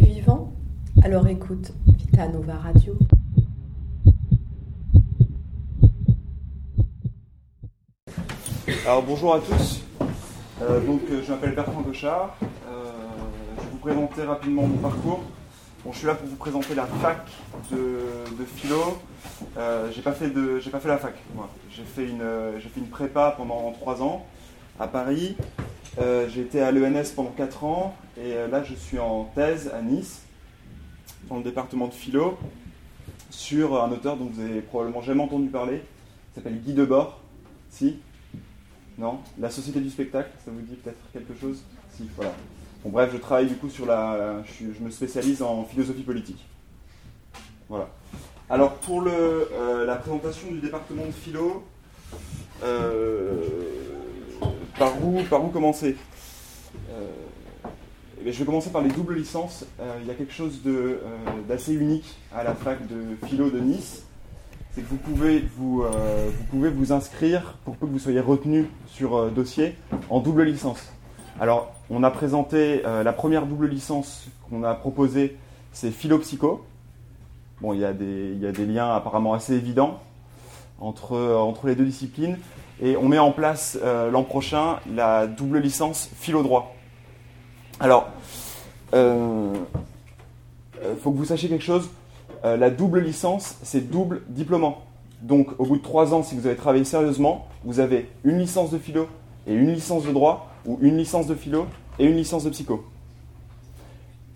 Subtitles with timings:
[0.00, 0.52] Vivant
[1.02, 2.98] Alors écoute Vita Nova Radio.
[8.84, 9.80] Alors bonjour à tous.
[10.60, 12.36] Euh, donc euh, je m'appelle Bertrand Gauchard.
[12.42, 12.92] Euh,
[13.56, 15.22] je vais vous présenter rapidement mon parcours.
[15.82, 17.26] Bon, je suis là pour vous présenter la fac
[17.72, 18.98] de, de philo.
[19.94, 21.14] j'ai pas fait de, j'ai pas fait la fac.
[21.34, 22.24] Moi, j'ai fait une,
[22.58, 24.26] j'ai fait une prépa pendant trois ans
[24.78, 25.36] à Paris.
[25.98, 30.22] J'ai été à l'ENS pendant quatre ans et là je suis en thèse à Nice
[31.28, 32.38] dans le département de philo
[33.30, 35.82] sur un auteur dont vous avez probablement jamais entendu parler.
[36.32, 37.20] Il s'appelle Guy Debord.
[37.70, 37.98] Si?
[38.98, 39.20] Non?
[39.38, 41.62] La Société du spectacle, ça vous dit peut-être quelque chose?
[41.90, 42.32] Si, voilà.
[42.82, 44.42] Bon, bref, je travaille du coup sur la.
[44.44, 46.46] Je, me spécialise en philosophie politique.
[47.68, 47.88] Voilà.
[48.48, 51.64] Alors, pour euh, la présentation du département de philo,
[52.62, 53.75] euh,
[54.78, 55.96] par, où, par où commencer
[56.90, 57.08] euh,
[58.24, 59.64] eh Je vais commencer par les doubles licences.
[60.00, 60.60] il y a quelque chose
[61.48, 64.06] d'assez unique à la fac de philo de Nice
[64.76, 68.20] c'est que vous pouvez vous, euh, vous pouvez vous inscrire pour peu que vous soyez
[68.20, 69.74] retenu sur euh, dossier
[70.10, 70.92] en double licence.
[71.40, 75.38] Alors, on a présenté euh, la première double licence qu'on a proposée,
[75.72, 76.62] c'est philo-psycho.
[77.62, 79.98] Bon, il y, y a des liens apparemment assez évidents
[80.78, 82.36] entre, entre les deux disciplines.
[82.82, 86.74] Et on met en place l'an prochain la double licence philo-droit.
[87.80, 88.08] Alors,
[88.92, 88.98] il
[91.02, 91.88] faut que vous sachiez quelque chose
[92.46, 94.84] euh, la double licence, c'est double diplômant.
[95.22, 98.70] Donc, au bout de trois ans, si vous avez travaillé sérieusement, vous avez une licence
[98.70, 99.08] de philo
[99.46, 101.66] et une licence de droit, ou une licence de philo
[101.98, 102.84] et une licence de psycho.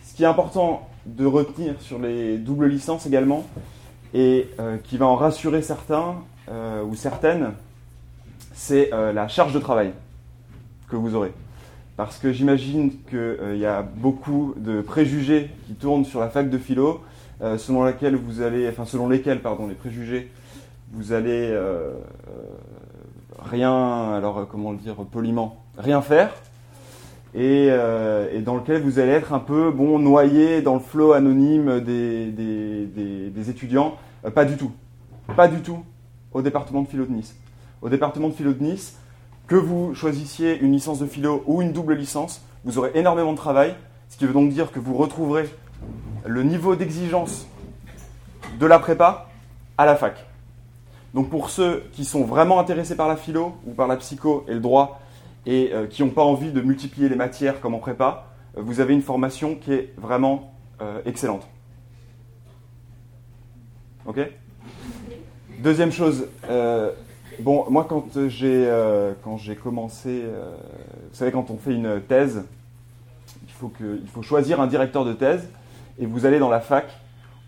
[0.04, 3.44] Ce qui est important de retenir sur les doubles licences également,
[4.14, 6.16] et euh, qui va en rassurer certains
[6.48, 7.52] euh, ou certaines,
[8.52, 9.92] c'est la charge de travail
[10.88, 11.32] que vous aurez.
[11.96, 16.56] Parce que j'imagine qu'il y a beaucoup de préjugés qui tournent sur la fac de
[16.56, 17.02] philo,
[17.42, 19.40] euh, selon laquelle vous allez, enfin selon lesquels,
[20.92, 21.94] vous allez euh, euh,
[23.38, 26.34] rien, alors comment le dire poliment, rien faire,
[27.34, 27.70] et,
[28.44, 33.50] dans lequel vous allez être un peu bon noyé dans le flot anonyme des, des,
[33.50, 33.96] étudiants.
[34.34, 34.72] pas du tout,
[35.36, 35.84] pas du tout
[36.32, 37.34] au département de philo de Nice.
[37.82, 38.98] Au département de philo de Nice,
[39.46, 43.38] que vous choisissiez une licence de philo ou une double licence, vous aurez énormément de
[43.38, 43.74] travail,
[44.08, 45.48] ce qui veut donc dire que vous retrouverez
[46.26, 47.46] le niveau d'exigence
[48.58, 49.28] de la prépa
[49.78, 50.26] à la fac.
[51.14, 54.54] Donc pour ceux qui sont vraiment intéressés par la philo ou par la psycho et
[54.54, 55.00] le droit
[55.46, 58.26] et euh, qui n'ont pas envie de multiplier les matières comme en prépa,
[58.56, 61.48] euh, vous avez une formation qui est vraiment euh, excellente.
[64.06, 64.20] Ok?
[65.58, 66.26] Deuxième chose,
[67.40, 68.68] bon, moi quand j'ai
[69.22, 72.44] quand j'ai commencé, vous savez quand on fait une thèse,
[73.46, 73.72] il faut,
[74.12, 75.48] faut choisir un directeur de thèse
[75.98, 76.86] et vous allez dans la fac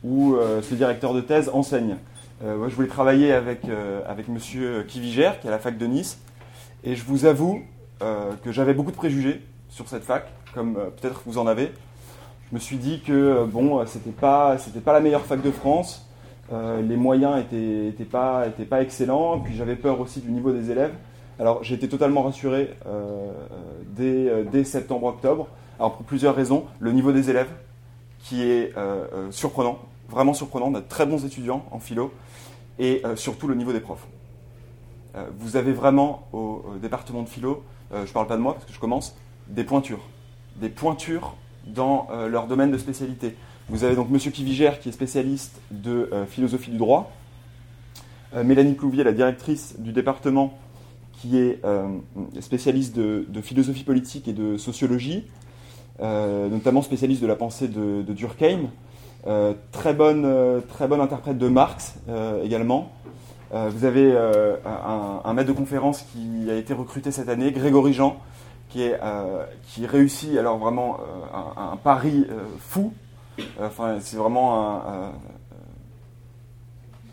[0.05, 1.97] où euh, ce directeur de thèse enseigne.
[2.45, 5.79] Euh, moi, je voulais travailler avec, euh, avec monsieur Kivigère, qui est à la fac
[5.79, 6.19] de Nice,
[6.85, 7.63] et je vous avoue
[8.43, 11.71] que j'avais beaucoup de préjugés sur cette fac, comme peut-être vous en avez.
[12.51, 16.05] Je me suis dit que bon, c'était pas, c'était pas la meilleure fac de France,
[16.51, 18.49] les moyens étaient, étaient, pas,
[18.81, 20.93] excellents, puis j'avais peur aussi du niveau des élèves.
[21.39, 22.75] Alors j'ai été totalement rassuré
[23.97, 25.49] dès, dès septembre-octobre.
[25.79, 27.49] Alors pour plusieurs raisons, le niveau des élèves,
[28.23, 30.67] qui est euh, euh, surprenant, vraiment surprenant.
[30.69, 32.13] On a de très bons étudiants en philo
[32.79, 34.07] et euh, surtout le niveau des profs.
[35.39, 38.73] vous avez vraiment au, département de philo, je ne parle pas de moi parce que
[38.73, 39.15] je commence,
[39.49, 40.01] des pointures.
[40.57, 41.35] Des pointures
[41.67, 43.37] dans leur domaine de spécialité.
[43.69, 44.19] Vous avez donc M.
[44.19, 47.13] Kivigère qui est spécialiste de philosophie du droit,
[48.35, 50.59] Mélanie Clouvier, la directrice du département,
[51.21, 51.61] qui est
[52.41, 55.25] spécialiste de, philosophie politique et de sociologie,
[56.01, 58.71] euh, notamment spécialiste de la pensée de, Durkheim.
[59.29, 61.95] Euh, très, bonne, euh, très bonne interprète de Marx
[62.43, 62.91] également.
[63.53, 64.17] vous avez
[64.65, 68.17] un, maître de conférence qui a été recruté cette année, Grégory Jean,
[68.71, 68.99] qui, est,
[69.69, 70.99] qui réussit alors vraiment
[71.57, 72.27] un, pari
[72.59, 72.93] fou.
[73.61, 75.13] Enfin, c'est vraiment un,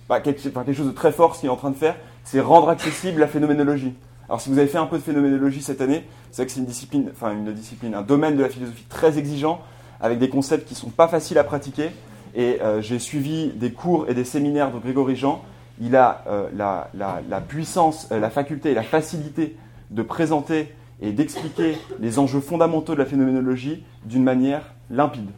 [0.10, 0.42] bah, quelque,
[0.74, 3.28] chose de très fort ce qu'il est en train de faire, c'est rendre accessible la
[3.28, 3.94] phénoménologie.
[4.28, 6.66] Alors si vous avez fait un peu de phénoménologie cette année, c'est que c'est une
[6.66, 9.62] discipline, enfin une discipline, un domaine de la philosophie très exigeant,
[10.02, 11.92] avec des concepts qui ne sont pas faciles à pratiquer.
[12.36, 15.42] Et euh, j'ai suivi des cours et des séminaires de Grégory Jean.
[15.82, 19.56] Il a euh, la, puissance, euh, la faculté et la facilité
[19.92, 25.30] de présenter et d'expliquer les enjeux fondamentaux de la phénoménologie d'une manière limpide,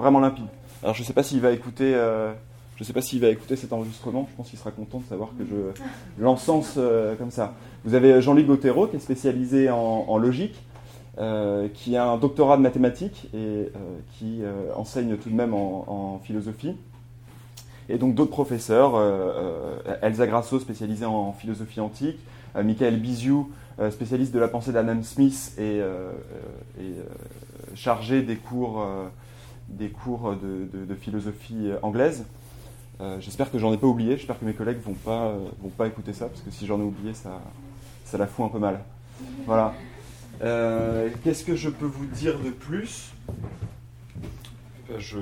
[0.00, 0.46] vraiment limpide.
[0.82, 1.94] Alors je ne sais pas s'il va écouter
[2.80, 5.04] je ne sais pas s'il va écouter cet enregistrement, je pense qu'il sera content de
[5.04, 5.82] savoir que je
[6.18, 7.52] l'encense euh, comme ça.
[7.84, 10.58] Vous avez Jean-Luc Gautero qui est spécialisé en, logique,
[11.74, 13.70] qui a un doctorat de mathématiques et
[14.12, 14.40] qui
[14.74, 16.74] enseigne tout de même en, philosophie.
[17.90, 18.94] Et donc d'autres professeurs,
[20.00, 22.18] Elsa Grasso, spécialisée en philosophie antique,
[22.54, 23.50] Michael Biziou,
[23.90, 25.80] spécialiste de la pensée d'Adam Smith et,
[27.74, 28.86] chargé des cours,
[29.70, 32.24] des cours de philosophie anglaise.
[33.00, 34.16] Euh, j'espère que j'en ai pas oublié.
[34.16, 36.78] J'espère que mes collègues vont pas euh, vont pas écouter ça parce que si j'en
[36.78, 37.40] ai oublié, ça
[38.04, 38.80] ça la fout un peu mal.
[39.46, 39.74] Voilà.
[40.42, 43.12] Euh, qu'est-ce que je peux vous dire de plus?
[44.98, 45.18] Je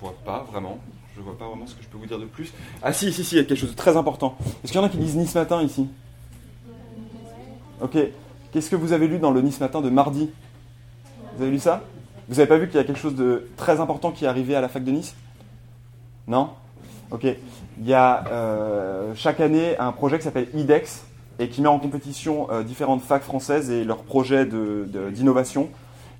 [0.00, 0.78] vois pas vraiment.
[1.16, 2.52] Je vois pas vraiment ce que je peux vous dire de plus.
[2.82, 4.36] Ah si si si, il y a quelque chose de très important.
[4.64, 5.86] Est-ce qu'il y en a qui lisent Nice matin ici?
[7.80, 7.96] Ok.
[8.50, 10.30] Qu'est-ce que vous avez lu dans le Nice matin de mardi?
[11.36, 11.84] Vous avez lu ça?
[12.30, 14.54] Vous n'avez pas vu qu'il y a quelque chose de très important qui est arrivé
[14.54, 15.16] à la fac de Nice?
[16.28, 16.50] Non?
[17.10, 17.24] Ok.
[17.24, 21.04] Il y a euh, chaque année un projet qui s'appelle IDEX
[21.40, 25.70] et qui met en compétition euh, différentes facs françaises et leurs projets d'innovation.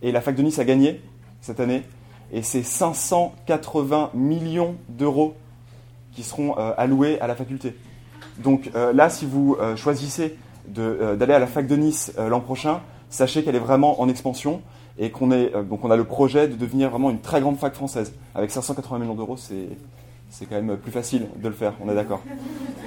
[0.03, 1.01] et la fac de Nice a gagné
[1.43, 1.85] cette année.
[2.33, 5.37] Et c'est 580 millions d'euros
[6.13, 7.77] qui seront euh, alloués à la faculté.
[8.39, 12.81] Donc là, si vous choisissez d'aller à la fac de Nice l'an prochain,
[13.11, 14.63] sachez qu'elle est vraiment en expansion
[14.99, 17.75] et qu'on est donc on a le projet de devenir vraiment une très grande fac
[17.75, 18.13] française.
[18.35, 19.69] Avec 580 millions d'euros, c'est
[20.31, 22.23] c'est quand même plus facile de le faire, on est d'accord.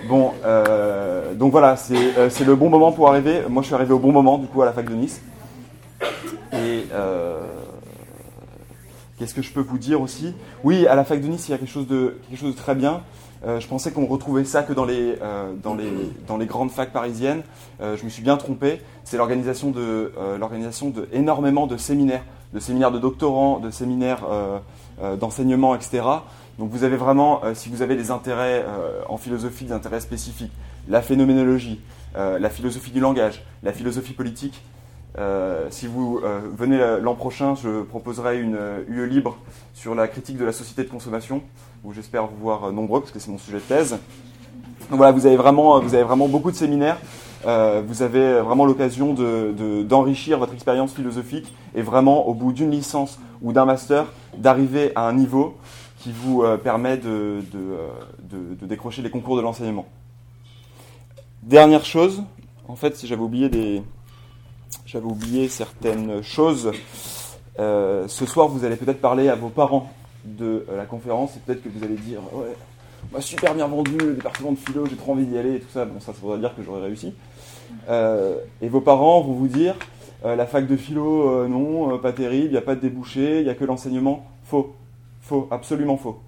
[0.07, 3.41] Bon, euh, donc voilà, euh, c'est le bon moment pour arriver.
[3.49, 5.21] Moi, je suis arrivé au bon moment, du coup, à la fac de Nice.
[6.53, 7.41] Et euh,
[9.17, 10.33] qu'est-ce que je peux vous dire aussi?
[10.63, 12.57] Oui, à la fac de Nice, il y a quelque chose de, quelque chose de
[12.57, 13.01] très bien.
[13.45, 15.17] Je pensais qu'on retrouvait ça que dans les,
[15.61, 15.91] dans les,
[16.27, 17.43] dans les grandes facs parisiennes.
[17.79, 18.81] je me suis bien trompé.
[19.03, 22.23] C'est l'organisation de, l'organisation de de séminaires,
[22.53, 24.25] de séminaires de doctorants, de séminaires
[25.19, 26.03] d'enseignement, etc.
[26.59, 29.99] Donc vous avez vraiment, euh, si vous avez des intérêts euh, en philosophie, des intérêts
[29.99, 30.51] spécifiques,
[30.87, 31.81] la phénoménologie,
[32.15, 34.61] euh, la philosophie du langage, la philosophie politique,
[35.69, 36.21] si vous
[36.57, 38.57] venez l'an prochain, je proposerai une
[38.87, 39.37] UE libre
[39.73, 41.41] sur la critique de la société de consommation,
[41.83, 43.91] où j'espère vous voir nombreux, parce que c'est mon sujet de thèse.
[44.89, 46.97] Donc voilà, vous avez vraiment, vous avez vraiment beaucoup de séminaires.
[47.43, 49.13] vous avez vraiment l'occasion
[49.83, 54.05] d'enrichir votre expérience philosophique et vraiment, au bout d'une licence ou d'un master,
[54.37, 55.55] d'arriver à un niveau
[56.03, 59.85] qui vous euh, permet euh, de, de, décrocher les concours de l'enseignement.
[61.43, 62.23] Dernière chose,
[62.67, 63.81] en fait, si j'avais oublié des,
[64.93, 66.71] j'avais oublié certaines choses.
[67.57, 69.91] Euh, ce soir, vous allez peut-être parler à vos parents
[70.23, 72.55] de la conférence et peut-être que vous allez dire ouais,
[73.11, 75.71] bah, super bien vendu le département de philo, j'ai trop envie d'y aller et tout
[75.73, 75.85] ça.
[75.85, 77.15] Bon, ça, ça voudrait dire que j'aurais réussi.
[77.89, 79.75] et vos parents vont vous dire
[80.23, 83.49] la fac de philo, non, pas terrible, il n'y a pas de débouché, il n'y
[83.49, 84.27] a que l'enseignement.
[84.43, 84.75] Faux.
[85.21, 86.19] Faux, absolument faux.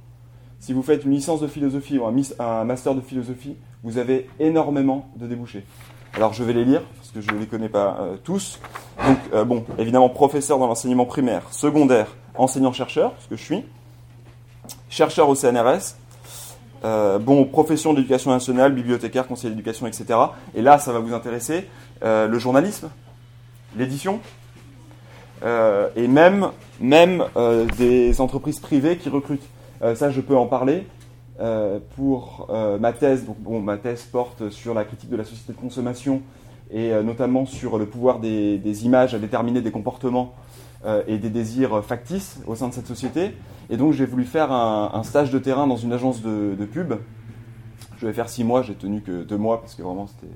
[0.59, 5.07] Si vous faites une licence de philosophie ou un, master de philosophie, vous avez énormément
[5.17, 5.63] de débouchés.
[6.13, 6.81] Alors je vais les lire,
[7.21, 8.59] je ne les connais pas euh, tous.
[9.05, 13.63] Donc, euh, bon, évidemment, professeur dans l'enseignement primaire, secondaire, enseignant-chercheur, ce que je suis,
[14.89, 15.95] chercheur au CNRS,
[16.83, 20.19] euh, bon, profession d'éducation nationale, bibliothécaire, conseiller d'éducation, etc.
[20.53, 21.67] Et là, ça va vous intéresser,
[22.01, 22.89] le journalisme,
[23.75, 24.19] l'édition,
[25.43, 27.23] et même, même
[27.77, 29.47] des entreprises privées qui recrutent.
[29.95, 30.85] Ça, je peux en parler.
[31.95, 32.47] pour
[32.79, 36.21] ma thèse, donc, bon, ma thèse porte sur la critique de la société de consommation
[36.71, 40.33] et notamment sur le pouvoir des, images à déterminer des comportements
[41.07, 43.33] et des désirs factices au sein de cette société.
[43.69, 46.95] Et donc j'ai voulu faire un, stage de terrain dans une agence de, pub.
[47.97, 50.33] Je vais faire six mois, j'ai tenu que deux mois parce que vraiment c'était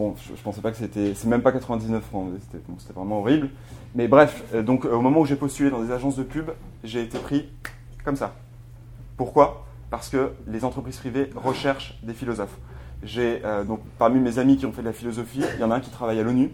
[0.00, 1.14] Bon, je, ne pensais pas que c'était.
[1.14, 2.30] C'est même pas 99 francs,
[2.78, 3.50] c'était vraiment horrible.
[3.94, 6.50] Mais bref, euh, donc euh, au moment où j'ai postulé dans des agences de pub,
[6.84, 7.48] j'ai été pris
[8.04, 8.34] comme ça.
[9.18, 9.66] Pourquoi?
[9.90, 12.56] Parce que les entreprises privées recherchent des philosophes.
[13.02, 15.70] J'ai euh, donc parmi mes amis qui ont fait de la philosophie, il y en
[15.70, 16.50] a un qui travaille à l'ONU,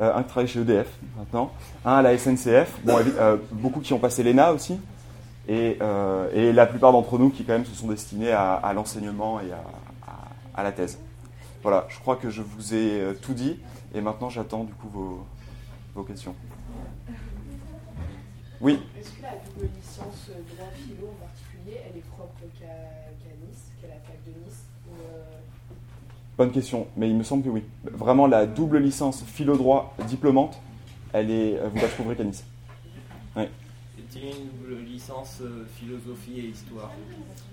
[0.00, 1.52] un qui travaille chez EDF maintenant,
[1.84, 2.98] un à la SNCF, bon,
[3.52, 4.76] beaucoup qui ont passé l'ENA aussi,
[5.46, 9.52] et, la plupart d'entre nous qui quand même se sont destinés à, l'enseignement et
[10.54, 10.98] à la thèse.
[11.64, 13.58] Voilà, je crois que je vous ai euh, tout dit
[13.94, 15.26] et maintenant j'attends du coup vos,
[15.94, 16.34] vos questions.
[18.60, 22.66] Oui Est-ce que la double licence droit philo en particulier, elle est propre qu'à
[23.48, 25.40] Nice, qu'à la fac de Nice euh,
[26.36, 27.62] Bonne question, mais il me semble que oui.
[27.84, 30.58] Vraiment, la double licence philo-droit diplômante,
[31.12, 32.44] elle est, vous la trouverez qu'à Nice.
[33.36, 33.48] Ouais.
[33.98, 36.90] Est-il une double licence euh, philosophie et histoire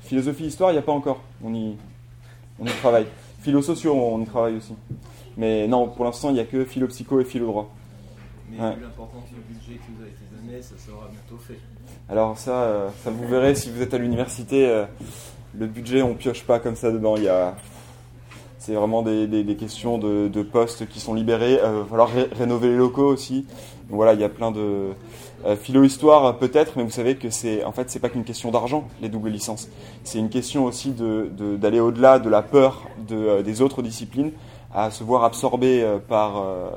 [0.02, 1.22] Philosophie histoire, il n'y a pas encore.
[1.44, 1.76] On y,
[2.60, 3.06] on y travaille.
[3.42, 4.74] Philo sociaux, on y travaille aussi.
[5.38, 7.72] Mais non, pour l'instant, il n'y a que philo psycho et philo droit.
[8.50, 11.60] Mais vu l'importance du budget qui vous a été donné, ça sera bientôt fait.
[12.10, 14.86] Alors ça, euh, ça vous verrez si vous êtes à l'université, euh,
[15.58, 17.16] le budget, on pioche pas comme ça dedans.
[17.16, 17.56] Il y a...
[18.64, 21.54] C'est vraiment des, des- des questions de, de postes qui sont libérés.
[21.54, 23.42] Il va falloir ré- rénover les locaux aussi.
[23.90, 24.92] Donc voilà, il y a plein de
[25.48, 28.88] euh, philo-histoire peut-être, mais vous savez que c'est en fait c'est pas qu'une question d'argent
[29.02, 29.68] les doubles licences.
[30.04, 33.82] C'est une question aussi de de- d'aller au-delà de la peur de, euh, des autres
[33.82, 34.32] disciplines,
[34.76, 36.70] à se voir absorbé euh, par, euh,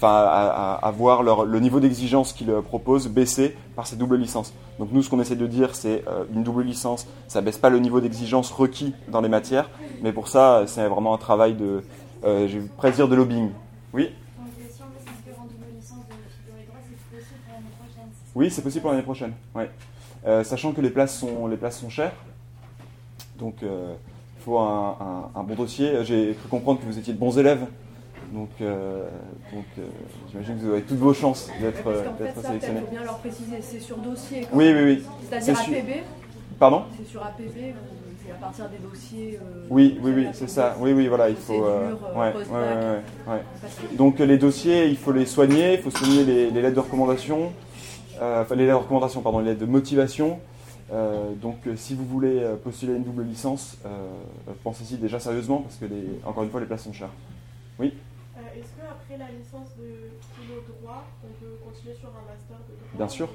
[0.00, 4.54] enfin à, voir leur, le niveau d'exigence qu'ils euh, proposent baisser par ces doubles licences.
[4.78, 7.68] Donc nous, ce qu'on essaie de dire, c'est euh, une double licence, ça baisse pas
[7.68, 9.68] le niveau d'exigence requis dans les matières,
[10.00, 11.84] mais pour ça, c'est vraiment un travail de,
[12.24, 13.50] euh, presque dire de lobbying.
[13.92, 14.42] Oui, euh,
[18.34, 19.32] oui, c'est possible pour l'année prochaine.
[19.54, 19.70] Ouais.
[20.26, 22.12] Euh, sachant que les places sont, les places sont chères,
[23.38, 23.94] donc euh,
[24.38, 26.04] il faut un- un bon dossier.
[26.04, 27.66] J'ai cru comprendre que vous étiez de bons élèves,
[28.32, 29.08] donc, euh,
[29.52, 29.82] donc euh,
[30.30, 32.80] j'imagine que vous avez toutes vos chances d'être Parce euh, sélectionné.
[32.80, 34.46] faut bien leur préciser, c'est sur dossier.
[34.52, 35.04] Oui, oui, oui.
[35.28, 35.58] C'est-à-dire.
[35.58, 35.90] APB,
[36.58, 37.74] Pardon c'est sur APB,
[38.24, 39.38] c'est à partir des dossiers.
[39.42, 40.76] euh, Oui, oui, oui, c'est ça.
[40.78, 41.64] Oui, oui, voilà, il faut.
[41.64, 43.96] euh, euh, ouais, ouais, ouais, ouais, ouais.
[43.96, 46.80] Donc euh, les dossiers, il faut les soigner, il faut soigner les, les lettres de
[46.80, 47.52] recommandation,
[48.20, 50.38] euh, enfin les lettres de recommandation, pardon, les lettres de motivation.
[50.92, 53.88] Euh, donc euh, si vous voulez euh, postuler à une double licence, euh,
[54.64, 57.10] pensez-y déjà sérieusement parce que les, encore une fois les places sont chères.
[57.80, 57.88] Euh,
[59.18, 63.28] La licence de philo droit, on peut continuer sur un master de droit Bien sûr.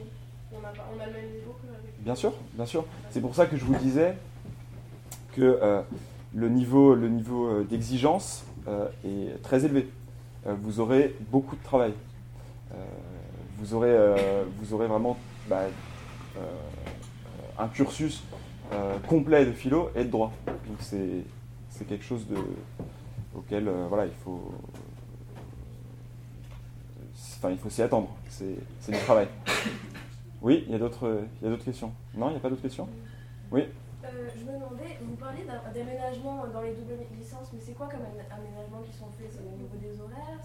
[0.51, 2.01] On a, pas- on a le même niveau qu'avec.
[2.01, 2.85] Bien sûr, bien sûr.
[3.11, 4.15] C'est pour ça que je vous disais
[5.33, 5.81] que euh,
[6.33, 9.89] le niveau, le niveau euh, d'exigence euh, est très élevé.
[10.47, 11.93] Euh, vous aurez beaucoup de travail.
[13.57, 13.95] Vous, aurez,
[14.59, 15.17] vous aurez vraiment
[15.47, 15.61] bah,
[17.57, 18.23] un cursus
[19.07, 20.33] complet de philo et de droit.
[20.47, 21.23] Donc c'est
[21.69, 22.35] c'est quelque chose de,
[23.35, 24.51] auquel voilà, il faut,
[27.45, 28.09] enfin, il faut s'y attendre.
[28.29, 29.27] C'est c'est du travail.
[30.41, 31.91] Oui, il y a d'autres il y a d'autres questions.
[32.15, 32.87] Non, il n'y a pas d'autres questions?
[33.53, 38.01] Euh, je me demandais, vous parlez d'aménagement dans les doubles licences, mais c'est quoi comme
[38.01, 39.31] amé- aménagement qui sont faits?
[39.31, 40.39] C'est au niveau des horaires?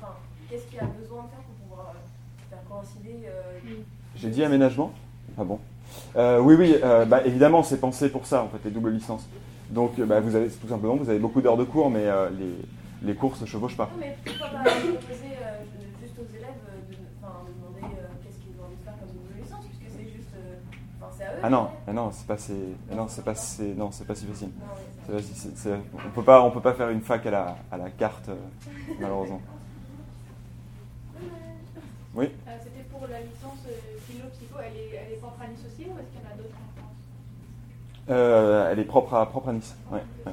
[0.00, 0.14] Enfin,
[0.48, 3.60] qu'est-ce qu'il y a besoin de faire pour pouvoir euh, faire coïncider euh,
[4.16, 4.92] J'ai dit aménagement?
[5.38, 5.58] Ah bon?
[6.16, 9.26] Euh, Oui, oui, euh, bah, évidemment, c'est pensé pour ça, en fait, les doubles licences.
[9.70, 13.06] Donc, bah, vous avez tout simplement, vous avez beaucoup d'heures de cours, mais euh, les,
[13.06, 13.90] les cours se chevauchent pas.
[13.92, 15.60] Non, mais pourquoi pas proposer euh,
[16.00, 18.96] juste aux élèves euh, de, enfin, de demander euh, qu'est-ce qu'ils ont envie de faire
[18.98, 20.56] comme double licence, puisque c'est juste, euh,
[21.00, 21.22] enfin, c'est à eux.
[21.42, 22.54] Ah non, ah non, c'est pas, c'est,
[22.90, 24.48] ah non, c'est pas, c'est, non, c'est pas si facile.
[24.48, 24.54] Non,
[25.06, 25.74] C'est pas si- c'est- c'est-
[26.06, 28.36] on peut pas, on peut pas faire une fac à la, à la carte, euh,
[28.98, 29.42] malheureusement.
[32.14, 32.26] Oui.
[32.26, 35.82] Euh, C'était pour la licence euh, philo-psycho, elle est, elle est propre à Nice aussi
[35.90, 36.94] ou est-ce qu'il y en a d'autres en France?
[38.10, 39.74] Euh, elle est propre à, propre à Nice.
[39.90, 40.32] Ouais, ouais.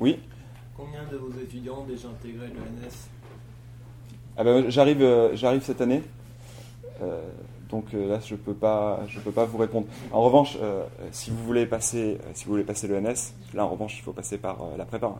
[0.00, 0.20] Oui.
[0.76, 3.08] Combien de vos étudiants ont déjà intégré l'ENS
[4.36, 6.02] Ah ben, j'arrive, euh, j'arrive cette année.
[7.02, 7.20] Euh,
[7.74, 9.88] donc euh, là, je peux pas, je peux pas vous répondre.
[10.12, 13.68] En revanche, euh, si vous voulez passer, euh, si vous voulez passer l'ENS, là en
[13.70, 15.12] revanche, il faut passer par la prépa.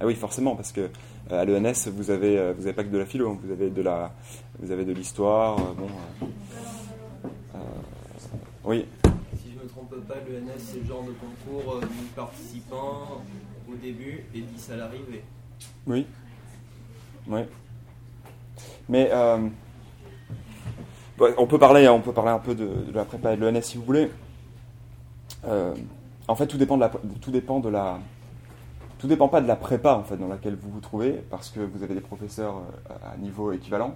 [0.00, 0.88] Ah oui, forcément, parce que
[1.30, 4.10] à l'ENS, vous avez, vous avez pas que de la philo, vous avez de la,
[4.58, 5.58] vous avez de l'histoire.
[5.74, 5.86] bon,
[8.64, 8.86] oui,
[9.36, 13.22] Si je me trompe pas, l'ENS c'est le genre de concours euh, 1000 participants
[13.70, 15.24] au début et 10 à l'arrivée.
[15.86, 16.06] Oui.
[17.28, 17.40] Oui.
[18.88, 19.48] Mais euh,
[21.18, 23.76] on peut parler, on peut parler un peu de, la prépa et de l'ENS si
[23.76, 24.10] vous voulez.
[25.46, 25.74] Euh,
[26.28, 26.90] en fait, tout dépend de la,
[27.20, 27.98] tout dépend de la,
[28.98, 31.60] tout dépend pas de la prépa en fait dans laquelle vous vous trouvez, parce que
[31.60, 32.56] vous avez des professeurs
[32.90, 33.94] euh, à niveau équivalent.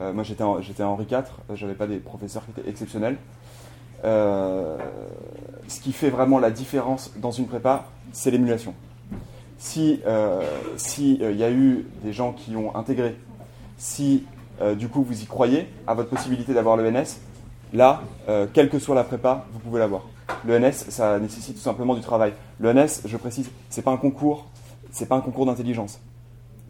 [0.00, 3.16] Euh, moi, j'étais en, j'étais Henri IV, j'avais pas des professeurs qui étaient exceptionnels.
[4.04, 8.74] Ce qui fait vraiment la différence dans une prépa, c'est l'émulation
[9.58, 10.00] si
[10.76, 13.16] si euh, y a eu des gens qui ont intégré,
[13.76, 14.24] si
[14.60, 17.18] euh, du coup vous y croyez à votre possibilité d'avoir l'ENS,
[17.72, 20.02] là, euh, quelle que soit la prépa, vous pouvez l'avoir.
[20.46, 22.32] L'ENS, ça nécessite tout simplement du travail.
[22.60, 24.46] L'ENS, je précise, c'est pas un concours,
[24.90, 26.00] c'est pas un concours d'intelligence.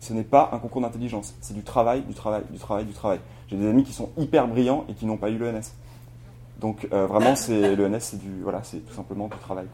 [0.00, 3.21] Ce n'est pas un concours d'intelligence, c'est du travail, du travail, du travail, du travail.
[3.49, 5.73] J'ai des amis qui sont hyper brillants et qui n'ont pas eu l'ENS.
[6.61, 9.66] Donc euh, vraiment, c'est l'ENS, c'est du voilà, c'est tout simplement du travail.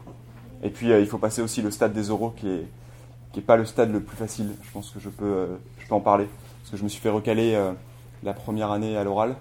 [0.63, 2.67] Et puis euh, il faut passer aussi le stade des oraux qui est
[3.33, 4.49] qui est pas le stade le plus facile.
[4.63, 6.27] Je pense que je peux je peux en parler
[6.61, 7.55] parce que je me suis fait recaler
[8.25, 9.35] la première année à l'oral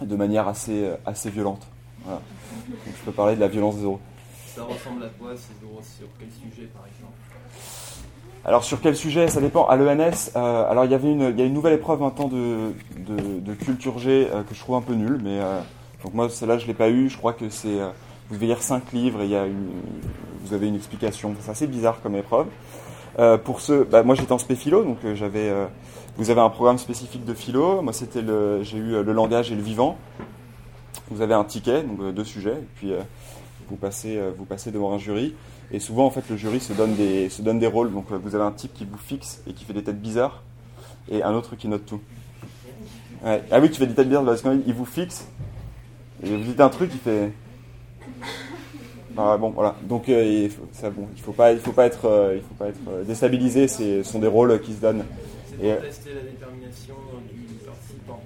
[0.00, 1.66] de manière assez euh, assez violente.
[2.04, 2.20] Voilà.
[2.68, 4.00] Donc, je peux parler de la violence des oraux.
[4.54, 7.12] Ça ressemble à quoi ces euros Sur quel sujet par exemple?
[8.46, 9.28] Alors sur quel sujet?
[9.28, 9.66] Ça dépend.
[9.66, 12.10] À l'ENS, euh, alors il y avait une, il y a une nouvelle épreuve un
[12.10, 15.60] temps de, de, de culture G euh, que je trouve un peu nulle, mais euh,
[16.02, 17.08] donc moi celle-là je l'ai pas eu.
[17.08, 17.78] Je crois que c'est
[18.28, 19.70] vous devez lire cinq livres et il y a une,
[20.44, 21.34] vous avez une explication.
[21.40, 22.46] C'est assez bizarre comme épreuve.
[23.18, 25.66] Euh, pour ceux, bah, moi j'étais en spé philo, donc euh, j'avais, euh,
[26.16, 27.80] vous avez un programme spécifique de philo.
[27.80, 29.96] Moi c'était le, j'ai eu le langage et le vivant.
[31.10, 32.92] Vous avez un ticket, donc deux sujets, et puis
[33.68, 35.34] vous passez, vous passez devant un jury.
[35.70, 37.92] Et souvent, en fait, le jury se donne des, se donne des rôles.
[37.92, 40.42] Donc, vous avez un type qui vous fixe et qui fait des têtes bizarres,
[41.10, 42.00] et un autre qui note tout.
[43.22, 45.28] Ah oui, tu fais des têtes bizarres parce qu'il vous fixe,
[46.22, 47.32] et vous dites un truc, il fait.
[49.16, 49.76] Ah, bon, voilà.
[49.82, 52.42] Donc, euh, il faut, ça, bon, il faut pas, il faut pas être, euh, il
[52.42, 53.68] faut pas être euh, déstabilisé.
[53.68, 55.04] Ce sont des rôles qui se donnent.
[55.48, 56.94] C'est Et, pour tester la détermination
[57.32, 58.20] du participant.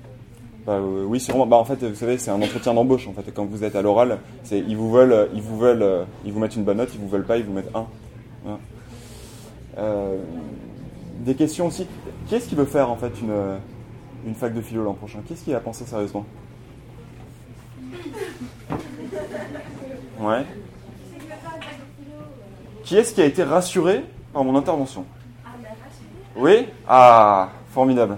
[0.64, 1.46] Bah, oui, sûrement.
[1.46, 3.06] Bah, en fait, vous savez, c'est un entretien d'embauche.
[3.06, 6.32] En fait, quand vous êtes à l'oral, c'est ils vous veulent, ils vous veulent, ils
[6.32, 7.86] vous mettent une bonne note, ils vous veulent pas, ils vous mettent un.
[8.44, 8.58] Voilà.
[9.78, 10.18] Euh,
[11.20, 11.86] des questions aussi.
[12.26, 13.58] Qui est-ce qui veut faire en fait une,
[14.26, 15.20] une fac de philo l'an prochain?
[15.26, 16.24] Qui est-ce qui a pensé sérieusement?
[20.20, 20.44] Ouais.
[21.12, 22.18] C'est que je vais faire une bac de philo.
[22.18, 24.02] euh, Qui est-ce qui a été rassuré
[24.32, 25.04] par mon intervention
[25.44, 26.08] Ah, rassuré.
[26.34, 28.16] Oui Ah, formidable.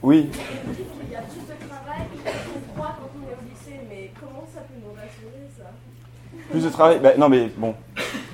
[0.00, 0.30] Oui.
[0.30, 4.46] Il y a plus de travail qu'on croit quand on est au lycée, mais comment
[4.54, 5.64] ça peut nous rassurer ça?
[6.50, 7.74] Plus de travail Ben, Non, mais bon,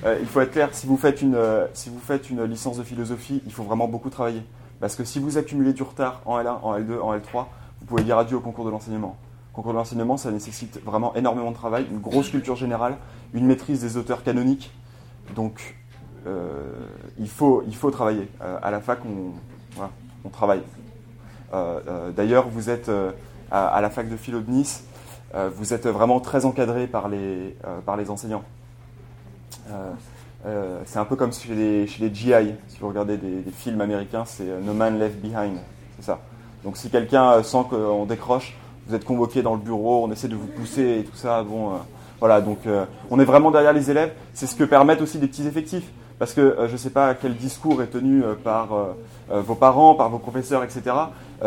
[0.05, 0.69] euh, il faut être clair.
[0.71, 3.89] Si vous, faites une, euh, si vous faites une licence de philosophie, il faut vraiment
[3.89, 4.43] beaucoup travailler.
[4.79, 7.43] Parce que si vous accumulez du retard en L1, en L2, en L3,
[7.81, 9.17] vous pouvez dire adieu au concours de l'enseignement.
[9.51, 12.95] Le concours de l'enseignement, ça nécessite vraiment énormément de travail, une grosse culture générale,
[13.33, 14.71] une maîtrise des auteurs canoniques.
[15.35, 15.75] Donc,
[16.25, 16.63] euh,
[17.19, 18.27] il, faut, il faut travailler.
[18.41, 20.61] Euh, à la fac, on, travaille.
[21.53, 22.91] Euh, D'ailleurs, vous êtes
[23.51, 24.83] à, la fac de philo de Nice,
[25.55, 27.55] vous êtes vraiment très encadré par les,
[27.85, 28.43] par les enseignants.
[30.85, 32.33] C'est un peu comme chez les, chez GI.
[32.67, 35.57] Si vous regardez des, des films américains, c'est No Man Left Behind.
[35.97, 36.19] C'est ça.
[36.63, 38.57] Donc si quelqu'un sent qu'on décroche,
[38.87, 41.43] vous êtes convoqué dans le bureau, on essaie de vous pousser et tout ça.
[41.43, 41.73] Bon,
[42.19, 42.41] voilà.
[42.41, 44.11] Donc euh, on est vraiment derrière les élèves.
[44.33, 45.89] C'est ce que permettent aussi des petits effectifs.
[46.19, 48.69] Parce que euh, je ne sais pas quel discours est tenu euh, par
[49.29, 50.81] vos parents, par vos professeurs, etc.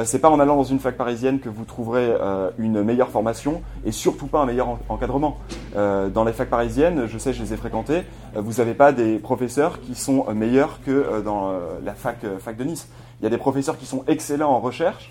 [0.04, 2.14] C'est pas en allant dans une fac parisienne que vous trouverez
[2.58, 5.38] une meilleure formation et surtout pas un meilleur en- encadrement.
[5.74, 8.02] Dans les facs parisiennes, je sais, je les ai fréquentées,
[8.36, 12.86] vous n'avez pas des professeurs qui sont meilleurs que dans la fac, fac de Nice.
[13.20, 15.10] Il y a des professeurs qui sont excellents en recherche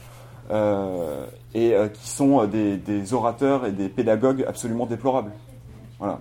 [1.55, 5.31] et qui sont des, des orateurs et des pédagogues absolument déplorables.
[5.99, 6.19] Voilà.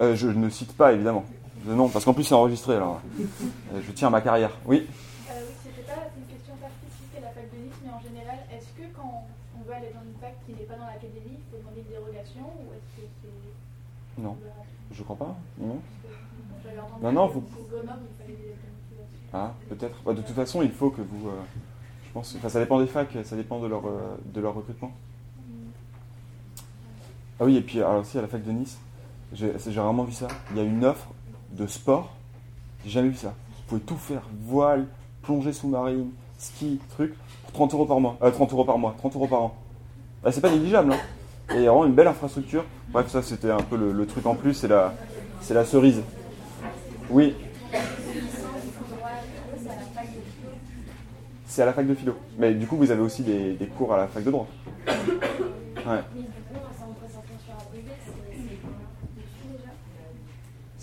[0.00, 1.24] Euh, je ne cite pas évidemment.
[1.64, 3.00] Non, parce qu'en plus c'est enregistré alors.
[3.20, 4.50] Euh, je tiens à ma carrière.
[4.66, 4.86] Oui.
[5.30, 8.38] Euh, oui, c'était pas une question spécifique à la fac de Nice, mais en général,
[8.52, 9.24] est-ce que quand
[9.58, 11.90] on veut aller dans une fac qui n'est pas dans l'académie, il faut demander une
[11.90, 14.22] dérogation ou est-ce que c'est.
[14.22, 14.36] Non,
[14.92, 15.34] je crois pas.
[15.58, 15.78] Non.
[17.00, 18.54] Entendu Non, vous- Grenoble, il fallait des.
[19.32, 19.98] Ah, peut-être.
[20.04, 21.28] Bah, de toute façon, il faut que vous.
[21.28, 21.32] euh,
[22.06, 22.34] je pense.
[22.38, 24.92] Enfin, ça dépend des facs, ça dépend de leur, euh, de leur recrutement.
[27.40, 28.78] Ah oui, et puis alors aussi à la fac de Nice,
[29.32, 30.26] j'ai rarement vu ça.
[30.50, 31.06] Il y a une offre
[31.52, 32.14] de sport,
[32.84, 33.28] j'ai jamais vu ça.
[33.28, 34.86] Vous pouvez tout faire voile,
[35.22, 38.16] plongée sous-marine, ski, truc, pour 30 euros par mois.
[38.22, 39.54] Euh, 30 euros par mois, 30 euros par an.
[40.24, 40.98] Ah, c'est pas négligeable, hein.
[41.50, 42.64] Et il y a vraiment une belle infrastructure.
[42.88, 44.94] Bref, ça c'était un peu le, truc en plus, c'est la,
[45.50, 46.02] la cerise.
[47.08, 47.34] Oui,
[51.46, 52.16] c'est à la fac de philo.
[52.38, 54.48] Mais du coup, vous avez aussi des, des cours à la fac de droit.
[55.86, 56.02] Ouais.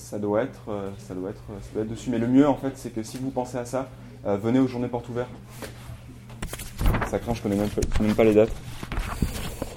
[0.07, 2.11] Ça doit être, euh, ça doit être, ça doit être dessus.
[2.11, 3.87] Mais le mieux, en fait, c'est que si vous pensez à ça,
[4.27, 5.31] euh, venez aux journées portes ouvertes.
[7.09, 8.51] Ça craint, je connais même pas, je les dates.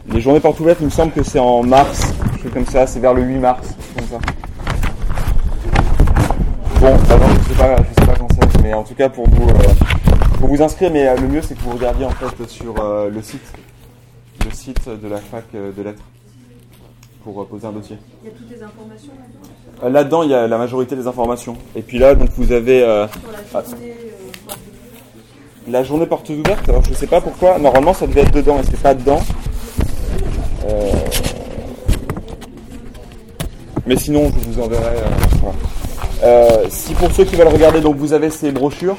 [0.06, 2.86] Les journées portes ouvertes, il me semble que c'est en mars, quelque chose comme ça.
[2.86, 4.18] C'est vers le 8 mars, comme ça.
[6.78, 9.48] Bon, je sais pas, je sais pas quand c'est, mais en tout cas pour vous,
[9.48, 9.62] euh,
[10.40, 10.90] pour vous inscrire.
[10.92, 13.50] Mais le mieux, c'est que vous regardiez en fait sur le site,
[14.44, 16.04] le site de la fac de lettres,
[17.24, 17.96] pour euh, poser un dossier.
[18.22, 21.07] Il y a toutes les informations là-dedans Euh, Là-dedans, il y a la majorité des
[21.07, 21.57] informations.
[21.76, 23.62] Et puis là, donc vous avez euh, la Ah.
[23.68, 23.90] journée.
[23.90, 24.52] euh,
[25.70, 26.68] la journée porte ouverte.
[26.68, 27.59] Alors je sais pas pourquoi.
[27.59, 29.20] Normalement, ça devait être dedans, mais c'est pas dedans.
[30.66, 30.90] Euh,
[33.87, 34.96] Mais sinon, je vous enverrai.
[36.22, 38.96] euh, si pour ceux qui veulent regarder, donc vous avez ces brochures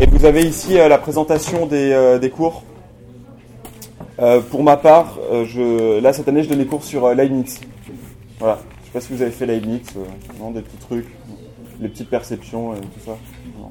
[0.00, 2.64] et vous avez ici la présentation des, des cours.
[4.20, 7.14] Euh, pour ma part, euh, je, là cette année, je donne des cours sur euh,
[7.14, 7.58] Leibniz.
[8.38, 8.58] Voilà.
[8.80, 10.00] Je sais pas si vous avez fait Leibniz, euh,
[10.38, 11.06] non, des petits trucs,
[11.80, 13.16] les petites perceptions et tout ça.
[13.58, 13.70] Non.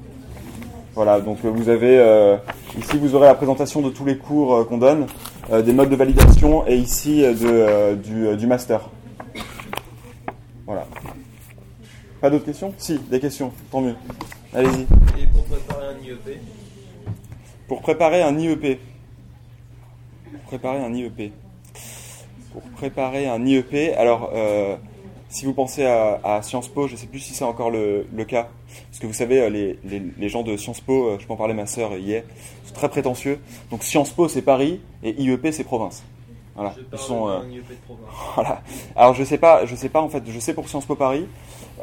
[0.96, 2.38] Voilà, donc vous avez
[2.78, 5.06] ici vous aurez la présentation de tous les cours qu'on donne,
[5.50, 8.90] des modes de validation et ici de, du, du master.
[10.66, 10.86] Voilà.
[12.20, 12.74] Pas d'autres questions?
[12.78, 13.96] Si, des questions, tant mieux.
[14.54, 14.82] Allez-y.
[15.22, 16.42] Et pour préparer un IEP,
[17.68, 18.80] Pour préparer un IEP.
[20.50, 21.32] Préparer un IEP.
[22.54, 24.78] Pour préparer un IEP, alors euh,
[25.30, 28.08] si vous pensez à, à Sciences Po, je ne sais plus si c'est encore le,
[28.12, 28.48] le cas,
[28.90, 31.34] parce que vous savez, euh, les, les, les gens de Sciences Po, euh, je peux
[31.34, 32.26] en parler, ma sœur est,
[32.66, 33.40] sont très prétentieux.
[33.70, 36.04] Donc Sciences Po c'est Paris et IEP c'est province.
[36.56, 36.74] Voilà.
[36.76, 38.10] Je Ils sont, euh, d'un IEP de province.
[38.34, 38.64] Voilà.
[38.96, 41.28] Alors je sais pas, je sais pas en fait, je sais pour Sciences Po Paris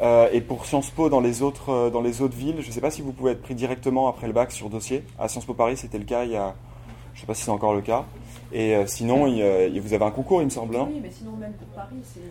[0.01, 2.91] euh, et pour Sciences Po dans les autres dans les autres villes, je sais pas
[2.91, 5.05] si vous pouvez être pris directement après le bac sur dossier.
[5.17, 6.53] À Sciences Po Paris, c'était le cas il y a,
[7.17, 8.05] je sais pas si c'est encore le cas.
[8.53, 10.75] Et euh, sinon, il, euh, vous avez un concours, il me semble.
[10.75, 12.21] Oui, mais sinon, même pour Paris, euh,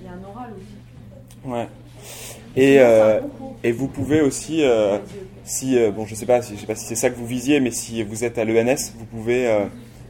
[0.00, 1.48] il y a un oral aussi.
[1.48, 1.68] Ouais.
[2.56, 3.20] Et euh,
[3.62, 4.98] et vous pouvez aussi, euh,
[5.44, 7.26] si euh, bon, je sais pas, si, je sais pas si c'est ça que vous
[7.26, 9.66] visiez, mais si vous êtes à l'ENS, vous pouvez euh,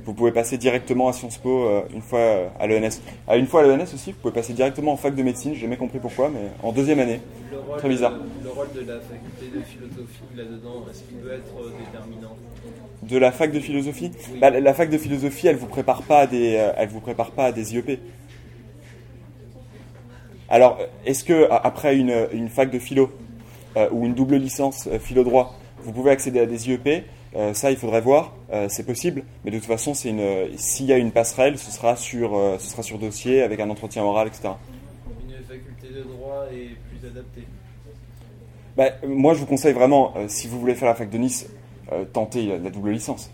[0.07, 3.03] vous pouvez passer directement à Sciences Po euh, une fois euh, à l'ENS.
[3.27, 5.53] À une fois à l'ENS aussi, vous pouvez passer directement en fac de médecine.
[5.53, 7.21] J'ai jamais compris pourquoi, mais en deuxième année.
[7.53, 8.15] Le rôle, Très bizarre.
[8.43, 12.35] Le rôle de la faculté de philosophie là-dedans, est-ce qu'il peut être déterminant?
[13.03, 14.39] De la fac de philosophie Oui.
[14.41, 17.31] Bah, La fac de philosophie, elle vous prépare pas à des, euh, elle vous prépare
[17.31, 18.01] pas à des IEP.
[20.49, 23.11] Alors, est-ce que après une, une fac de philo
[23.77, 27.05] euh, ou une double licence euh, philo droit, vous pouvez accéder à des IEP
[27.37, 28.35] Euh, Ça, il faudrait voir.
[28.69, 30.57] C'est possible, mais de toute façon, c'est une.
[30.57, 34.03] S'il y a une passerelle, ce sera sur, ce sera sur dossier avec un entretien
[34.03, 34.49] oral, etc.
[35.29, 37.45] Une faculté de droit est plus adaptée.
[38.75, 41.47] Bah, moi, je vous conseille vraiment, si vous voulez faire la fac de Nice,
[41.93, 43.31] euh, tentez la, double licence.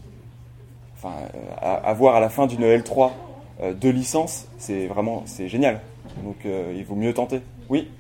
[0.97, 3.11] Enfin, euh, à- avoir à la fin d'une L3
[3.61, 5.81] euh, deux licences, c'est vraiment c'est génial.
[6.23, 7.41] Donc, il vaut mieux tenter.
[7.69, 7.91] Oui.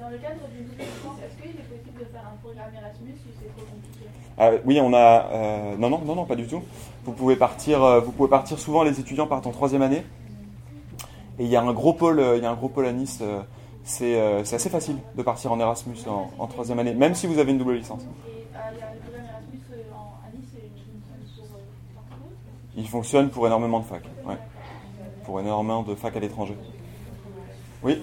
[0.00, 3.12] Dans le cadre d'une double licence, est-ce qu'il est possible de faire un programme Erasmus
[3.12, 4.06] ou c'est trop compliqué
[4.38, 5.26] Ah, oui, on a.
[5.30, 6.62] euh, non, non, non, non, pas du tout.
[7.04, 7.82] Vous pouvez partir.
[7.84, 8.58] euh, vous pouvez partir.
[8.58, 10.02] Souvent, les étudiants partent en troisième année.
[11.38, 12.22] Et il y a un gros pôle.
[12.36, 13.22] Il y a un gros pôle à Nice.
[13.84, 17.38] c'est c'est assez facile de partir en Erasmus en, en troisième année, même si vous
[17.38, 18.02] avez une double licence.
[18.02, 21.36] Et euh, il y a le programme Erasmus euh, en, à Nice et une licence
[21.36, 21.60] pour euh,
[21.94, 22.32] partout
[22.76, 24.08] Il fonctionne pour énormément de facs.
[24.26, 24.38] Ouais.
[25.24, 26.56] Pour énormément de facs à l'étranger.
[27.82, 28.02] Oui?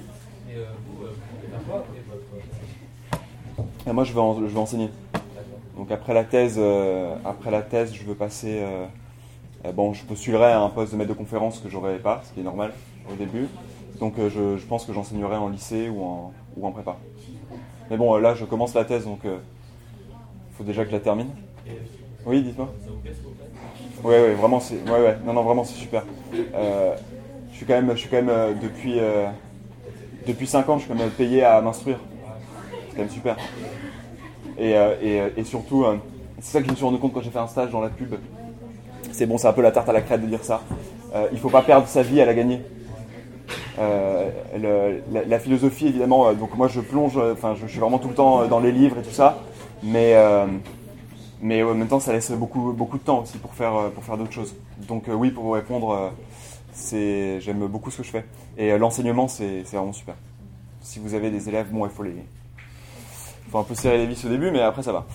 [0.49, 1.13] Et euh, vous, euh,
[1.51, 2.23] vous votre.
[3.87, 4.89] Et moi, je vais, en- je vais enseigner.
[5.75, 8.59] Donc après la thèse, euh, après la thèse, je veux passer.
[8.59, 8.85] euh,
[9.65, 12.33] euh, bon, je postulerai à un poste de maître de conférence que j'aurais pas, ce
[12.33, 12.73] qui est normal
[13.11, 13.47] au début.
[13.99, 16.97] Donc euh, je, je pense que j'enseignerai en lycée ou en, ou en prépa.
[17.89, 19.31] Mais bon, euh, là, je commence la thèse, donc il
[20.57, 21.29] faut déjà que je la termine.
[21.67, 21.71] Et
[22.25, 22.69] Oui, dites-moi.
[24.03, 26.03] Ouais, ouais, vraiment, c'est, ouais, ouais, non, non, vraiment, c'est super.
[26.53, 26.95] Euh,
[27.51, 29.27] je suis quand même, je suis quand même euh, depuis, euh,
[30.25, 31.99] depuis 5 ans, je suis quand même payé à m'instruire.
[32.89, 33.35] C'est quand même super.
[34.57, 35.85] Et, et, et surtout,
[36.39, 37.89] c'est ça que je me suis rendu compte quand j'ai fait un stage dans la
[37.89, 38.15] pub.
[39.11, 40.61] C'est bon, c'est un peu la tarte à la crête de dire ça.
[41.31, 42.59] Il faut pas perdre sa vie à la gagner.
[43.77, 48.45] La, philosophie, évidemment, donc moi je plonge, enfin je, je suis vraiment tout le temps
[48.47, 49.39] dans les livres et tout ça,
[49.81, 50.13] mais
[51.41, 54.03] mais en même temps, ça laisse beaucoup, beaucoup de temps aussi pour faire, euh, pour
[54.03, 54.55] faire d'autres choses.
[54.87, 56.09] Donc euh, oui, pour vous répondre, euh,
[56.73, 58.25] c'est, j'aime beaucoup ce que je fais.
[58.57, 60.15] Et l'enseignement, c'est, vraiment super.
[60.81, 62.15] Si vous avez des élèves, bon, il faut les,
[63.49, 65.05] faut un peu serrer les vis au début, mais après ça va.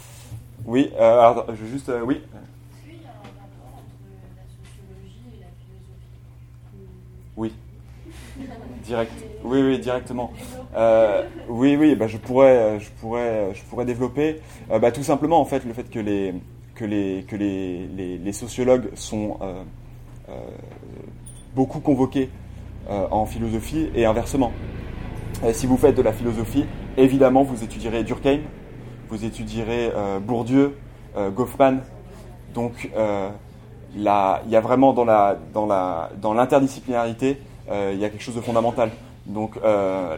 [0.67, 2.23] Oui, alors je vais juste, oui.
[8.85, 9.13] Direct.
[9.45, 10.33] Oui, oui, directement.
[10.77, 14.41] Euh, oui, oui, bah, je pourrais, euh, je pourrais, euh, je pourrais développer.
[14.69, 16.35] Bah, tout simplement, en fait, le fait que les,
[18.33, 19.39] sociologues sont
[21.55, 22.31] beaucoup convoqués
[22.89, 24.53] en philosophie et inversement.
[25.53, 26.65] Si vous faites de la philosophie,
[26.97, 28.41] évidemment, vous étudierez Durkheim,
[29.09, 30.77] vous étudierez Bourdieu,
[31.35, 31.79] Goffman.
[32.55, 32.91] Donc,
[33.95, 37.39] il y a vraiment dans la dans la dans l'interdisciplinarité,
[37.71, 38.91] il y a quelque chose de fondamental.
[39.27, 40.17] Donc, euh,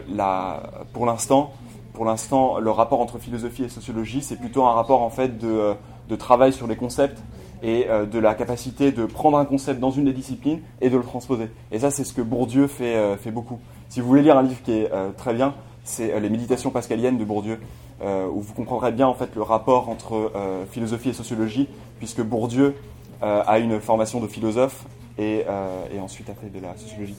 [0.93, 1.53] pour l'instant,
[1.93, 5.47] pour l'instant, le rapport entre philosophie et sociologie, c'est plutôt un rapport en fait de,
[5.47, 7.17] euh, travail sur les concepts
[7.63, 10.97] et euh, de la capacité de prendre un concept dans une des disciplines et de
[10.97, 11.49] le transposer.
[11.71, 13.59] Et ça, c'est ce que Bourdieu fait, euh, beaucoup.
[13.89, 16.69] Si vous voulez lire un livre qui est euh, très bien, c'est euh, Les Méditations
[16.69, 17.59] pascaliennes de Bourdieu,
[18.03, 22.21] euh, où vous comprendrez bien en fait le rapport entre euh, philosophie et sociologie, puisque
[22.21, 22.75] Bourdieu
[23.23, 24.85] euh, a une formation de philosophe
[25.17, 27.15] et, euh, et ensuite a fait de la sociologie.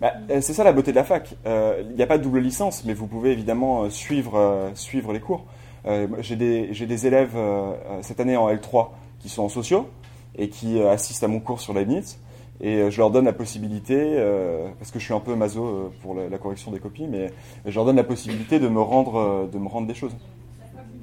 [0.00, 1.34] Bah, euh, c'est ça la beauté de la fac.
[1.46, 4.70] Euh, Il n'y a pas de double licence, mais vous pouvez évidemment euh, suivre, euh,
[4.74, 5.44] suivre les cours.
[5.86, 9.88] Euh, J'ai des, élèves euh, euh, cette année en L3 qui sont en sociaux
[10.36, 12.18] et qui euh, assistent à mon cours sur Leibniz.
[12.60, 15.64] Et euh, je leur donne la possibilité, euh, parce que je suis un peu maso
[15.64, 17.32] euh, pour la, la correction des copies, mais
[17.64, 20.14] je leur donne la possibilité de me rendre, euh, de me rendre des choses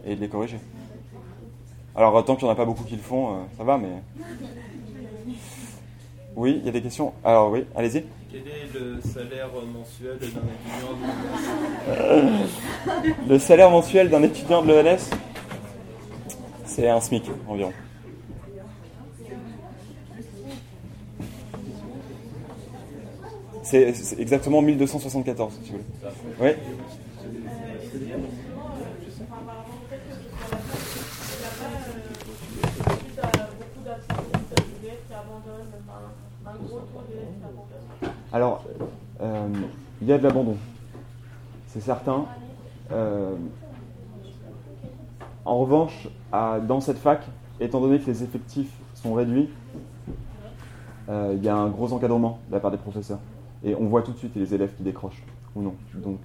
[0.06, 0.58] et de les corriger.
[1.96, 3.78] Alors, euh, tant qu'il n'y en a pas beaucoup qui le font, euh, ça va,
[3.78, 3.88] mais.
[6.36, 7.14] Oui, il y a des questions?
[7.24, 8.04] Alors, oui, allez-y.
[8.30, 10.94] Quel est le salaire mensuel d'un étudiant
[13.24, 15.10] de Le salaire mensuel d'un étudiant de l'ENS,
[16.66, 17.72] c'est un SMIC environ.
[23.64, 25.86] C'est c'est exactement 1274, si vous voulez.
[26.42, 26.52] Oui
[29.28, 30.62] Enfin, par rapport au fait que sur la fac,
[31.32, 33.28] il n'y a pas, euh, suite à
[33.58, 36.45] beaucoup d'absentéistes d'élèves qui abandonnent, enfin, un gros taux d'élèves qui abandonnent.
[38.36, 38.66] Alors,
[39.22, 39.48] euh,
[40.02, 40.58] il y a de l'abandon,
[41.68, 42.26] c'est certain.
[42.92, 43.34] Euh,
[45.46, 47.26] en revanche, dans cette fac,
[47.60, 49.50] étant donné que les effectifs sont réduits,
[51.08, 53.20] euh, il y a un gros encadrement de la part des professeurs.
[53.64, 55.24] Et on voit tout de suite les élèves qui décrochent
[55.56, 55.76] ou non.
[55.94, 56.20] Donc,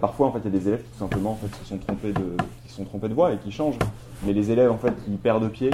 [0.00, 2.36] parfois, en fait, il y a des élèves qui tout simplement se sont trompés de,
[2.64, 3.78] qui sont trompés de et qui changent.
[4.24, 5.70] Mais les élèves en fait qui perdent pied,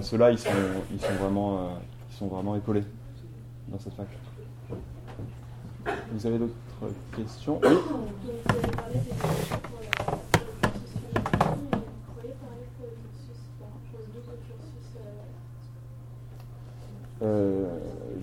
[0.00, 0.50] ceux-là, ils sont,
[1.20, 1.70] vraiment,
[2.16, 2.84] sont vraiment épaulés
[3.68, 4.06] dans cette fac.
[6.12, 6.54] Vous avez d'autres
[7.14, 7.60] questions
[17.22, 17.78] euh,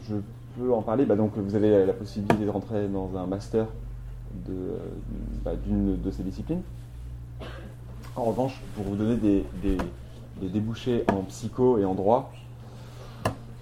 [0.10, 0.16] je
[0.58, 1.06] peux en parler.
[1.06, 3.68] Bah, donc, vous avez la possibilité de rentrer dans un master
[5.44, 6.64] bah, d'une de ces disciplines.
[8.16, 9.78] En revanche, pour vous donner des
[10.42, 12.34] débouchés en psycho et en droit,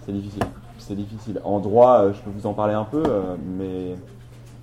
[0.06, 0.44] c'est difficile.
[0.78, 1.42] C'est difficile.
[1.44, 3.96] En droit, euh, je peux vous en parler un peu, euh, mais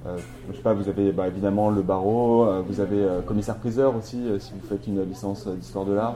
[0.07, 0.17] euh,
[0.51, 4.67] je sais pas, vous avez bah, évidemment le barreau, vous avez commissaire-priseur aussi, si vous
[4.69, 6.15] faites une licence d'histoire de l'art.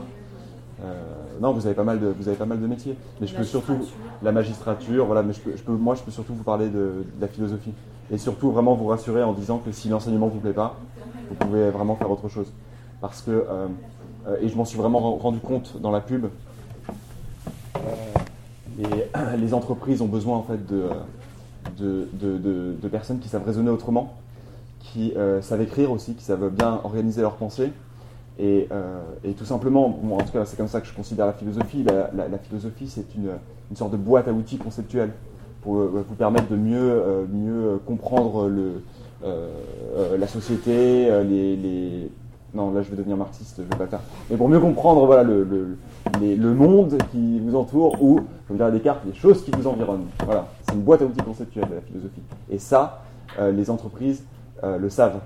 [0.84, 0.94] Euh,
[1.40, 2.96] non, vous avez pas mal de, vous avez pas mal de métiers.
[3.20, 3.76] Mais je peux surtout
[4.22, 5.22] la magistrature, voilà.
[5.22, 7.72] Mais je peux, je peux- moi, je peux surtout vous parler de, de la philosophie
[8.10, 10.76] et surtout vraiment vous rassurer en disant que si l'enseignement vous plaît pas,
[11.28, 12.50] vous pouvez vraiment faire autre chose.
[13.00, 13.66] Parce que euh,
[14.40, 16.26] et je m'en suis vraiment rendu compte dans la pub.
[18.80, 18.84] Euh,
[19.36, 20.88] les, les entreprises ont besoin en fait de,
[21.78, 24.14] de, de- de- personnes qui savent raisonner autrement,
[24.80, 27.72] qui euh, savent écrire aussi, qui savent bien organiser leurs pensées.
[28.38, 31.34] Et, euh, et tout simplement, en tout cas c'est comme ça que je considère la
[31.34, 33.30] philosophie, la, philosophie c'est une,
[33.70, 35.10] une sorte de boîte à outils conceptuelle
[35.60, 38.82] pour euh, vous permettre de mieux, euh, mieux comprendre le,
[39.24, 39.48] euh,
[39.96, 41.56] euh, la société, euh, les-
[42.54, 44.00] Non, là je vais devenir marxiste, je vais pas le faire.
[44.30, 45.78] Mais pour mieux comprendre voilà, le, le,
[46.20, 50.06] les- le monde qui vous entoure ou, comme dirait Descartes, les choses qui vous environnent.
[50.24, 52.20] Voilà, c'est une boîte à outils conceptuelle la philosophie.
[52.50, 53.02] Et ça,
[53.38, 54.22] euh, les entreprises
[54.64, 55.20] euh, le savent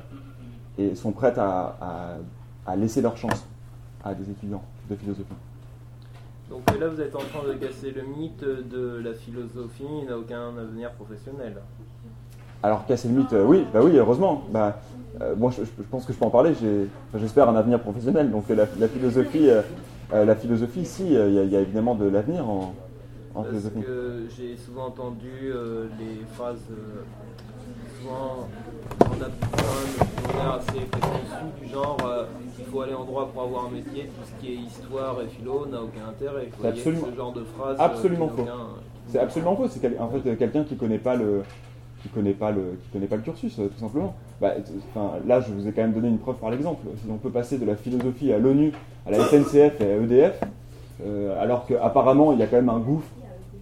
[0.79, 2.17] et sont prêtes à, à-
[2.71, 3.45] à laisser leur chance
[4.05, 5.25] à des étudiants de philosophie.
[6.49, 10.57] Donc là, vous êtes en train de casser le mythe de la philosophie n'a aucun
[10.57, 11.57] avenir professionnel.
[12.63, 14.45] Alors casser le mythe, euh, oui, bah oui, heureusement.
[14.53, 14.77] Bah,
[15.21, 16.53] euh, moi, je, je pense que je peux en parler.
[17.15, 18.31] J'espère un avenir professionnel.
[18.31, 19.63] Donc la, la philosophie, euh,
[20.13, 22.75] euh, la philosophie, si, euh, il y, a- il y a évidemment de l'avenir en,
[23.35, 23.83] en Parce philosophie.
[23.83, 26.59] que j'ai souvent entendu euh, les phrases,
[28.01, 28.49] souvent
[29.01, 29.29] on a
[30.35, 31.97] on a assez préconçues du genre
[32.59, 35.27] il faut aller en droit pour avoir un métier, tout ce qui est histoire et
[35.29, 36.49] philo n'a aucun intérêt.
[36.57, 37.77] Vous voyez, absolument- ce genre de phrase.
[37.79, 38.47] absolument faux.
[39.09, 39.69] C'est absolument faux.
[39.69, 41.43] C'est en fait quelqu'un qui connaît pas le
[42.07, 44.15] qui connaît pas le qui connaît pas le cursus, euh, tout simplement.
[44.41, 44.55] Bah,
[45.27, 46.87] là, je vous ai quand même donné une preuve par l'exemple.
[47.03, 48.73] Si on peut passer de la philosophie à l'ONU,
[49.07, 50.41] à la SNCF et à EDF,
[51.05, 53.09] euh, alors qu'apparemment il y a quand même un gouffre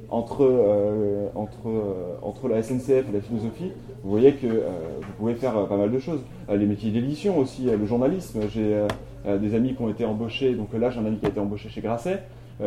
[0.09, 3.73] entre, euh, entre, euh, entre la SNCF et la philosophie,
[4.05, 6.21] vous voyez que vous pouvez faire pas mal de choses.
[6.49, 8.41] Les métiers d'édition aussi, le journalisme.
[8.53, 8.87] J'ai
[9.39, 11.71] des amis qui ont été embauchés, donc là j'ai un ami qui a été embauché
[11.71, 12.23] chez Grasset,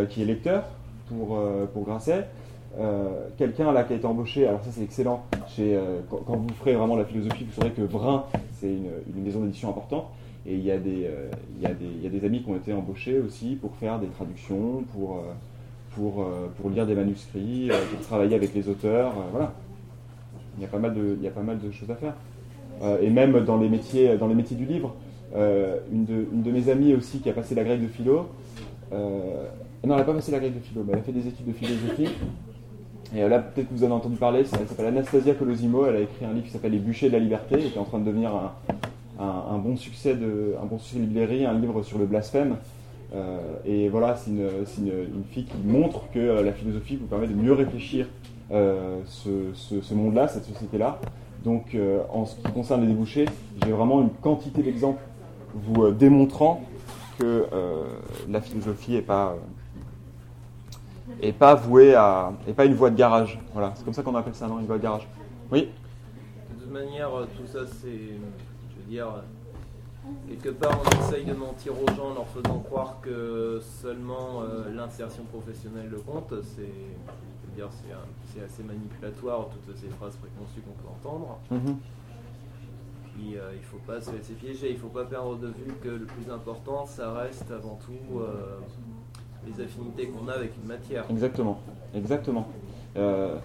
[0.10, 0.64] qui est lecteur
[1.08, 1.40] pour,
[1.74, 2.26] pour Grasset.
[2.80, 5.24] Euh, Quelqu'un là qui a été embauché, alors ça c'est excellent,
[5.60, 8.26] euh, quand, vous ferez vraiment la philosophie, vous saurez que Vrin
[8.60, 10.06] c'est une, maison d'édition importante.
[10.46, 12.42] Et il y, a des, euh, il, y a des, il y a des amis
[12.42, 15.22] qui ont été embauchés aussi pour faire des traductions, pour,
[15.94, 19.14] pour, pour lire des manuscrits, pour travailler avec les auteurs.
[19.32, 19.52] voilà.
[20.58, 22.14] Il y, a pas mal de, il y a pas mal de choses à faire.
[23.02, 24.96] Et même dans les métiers, dans les métiers du livre,
[25.36, 28.28] une, de, une de mes amies aussi qui a passé la grève de philo,
[28.92, 28.98] non,
[29.84, 31.54] elle n'a pas passé la grève de philo, mais elle a fait des études de
[31.54, 32.08] philosophie.
[33.16, 35.96] Et euh, là, peut-être que vous en avez entendu parler, elle s'appelle Anastasia Colosimo, elle
[35.96, 38.00] a écrit un livre qui s'appelle Les bûchers de la liberté, qui est en train
[38.00, 38.32] de devenir
[39.20, 42.58] un, bon succès de, un bon succès librairie, un livre sur le blasphème.
[43.16, 47.28] Euh, et voilà, c'est une, une- fille qui montre que euh, la philosophie vous permet
[47.28, 48.08] de mieux réfléchir
[48.52, 51.00] ce, ce- ce monde-là, cette société-là.
[51.44, 51.78] Donc,
[52.12, 53.26] en ce qui concerne les débouchés,
[53.64, 55.02] j'ai vraiment une quantité d'exemples
[55.54, 56.62] vous démontrant
[57.20, 57.46] que
[58.30, 59.36] la philosophie n'est pas,
[61.24, 63.40] euh, est pas vouée à, est pas une voie de garage.
[63.54, 65.08] Voilà, c'est comme ça qu'on appelle ça, non, une voie de garage.
[65.52, 65.70] Oui.
[66.56, 67.88] De toute manière, euh, tout ça, c'est.
[67.90, 69.08] Je veux dire.
[69.08, 69.22] euh,
[70.30, 74.74] Quelque part, on essaye de mentir aux gens en leur faisant croire que seulement euh,
[74.74, 76.34] l'insertion professionnelle le compte.
[76.56, 77.68] C'est, je veux dire,
[78.34, 81.38] c'est, assez manipulatoire toutes ces phrases préconçues qu'on peut entendre.
[81.52, 81.78] Mhm.
[83.16, 85.90] Puis euh, il faut pas se laisser piéger, il faut pas perdre de vue que
[85.90, 88.60] le plus important, ça reste avant tout euh,
[89.56, 91.06] les affinités qu'on a avec une matière.
[91.10, 91.60] Exactement,
[91.96, 92.48] exactement.
[92.98, 93.36] Euh,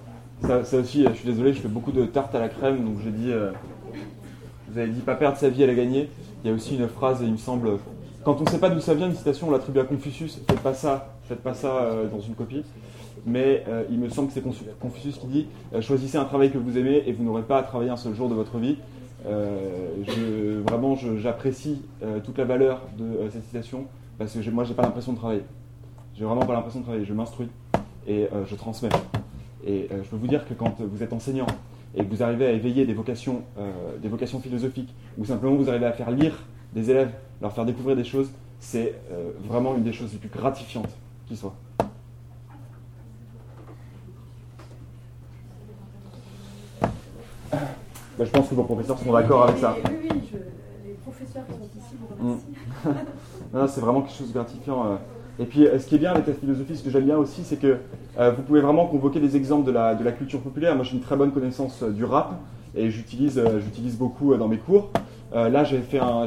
[0.42, 3.10] ça, aussi, je suis désolé, je fais beaucoup de tartes à la crème, donc j'ai
[3.10, 3.52] dit, euh,
[4.68, 6.08] vous avez dit pas perdre sa vie à la gagner.
[6.42, 7.78] Il y a aussi une phrase, il me semble,
[8.24, 10.60] quand on ne sait pas d'où ça vient, une citation, on l'attribue à Confucius, faites
[10.60, 12.64] pas ça, faites pas ça euh, dans une copie.
[13.24, 16.50] Mais euh, il me semble que c'est Confu- Confucius qui dit euh, choisissez un travail
[16.50, 18.78] que vous aimez et vous n'aurez pas à travailler un seul jour de votre vie.
[19.26, 23.84] Euh, vraiment, j'apprécie euh, toute la valeur de euh, cette citation
[24.18, 25.42] parce que moi, j'ai pas l'impression de travailler.
[26.16, 27.04] J'ai vraiment pas l'impression de travailler.
[27.06, 27.48] Je m'instruis
[28.06, 28.88] et euh, je transmets.
[29.64, 31.46] Et euh, je peux vous dire que quand vous êtes enseignant
[31.94, 33.70] et que vous arrivez à éveiller des vocations, euh,
[34.00, 36.34] des vocations philosophiques, ou simplement vous arrivez à faire lire
[36.74, 38.94] des élèves, leur faire découvrir des choses, c'est
[39.46, 40.88] vraiment une des choses les plus gratifiantes
[41.26, 41.54] qui soit.
[47.50, 49.74] Bah, je pense que vos professeurs seront d'accord avec ça.
[49.84, 52.46] Oui, oui, je- les professeurs qui sont ici vous remercient.
[53.54, 54.98] Non, c'est vraiment quelque chose de gratifiant.
[55.42, 57.42] Et puis, euh, ce qui est bien avec la philosophie, ce que j'aime bien aussi,
[57.42, 57.78] c'est que
[58.16, 60.76] euh, vous pouvez vraiment convoquer des exemples de la, culture populaire.
[60.76, 62.34] Moi, j'ai une très bonne connaissance euh, du rap
[62.76, 63.36] et j'utilise
[63.98, 64.90] beaucoup dans mes cours.
[65.34, 66.26] Là, j'ai fait, un-